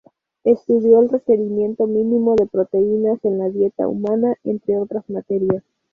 [0.43, 5.61] Estudió el requerimiento mínimo de proteínas en la dieta humana, entre otras materias.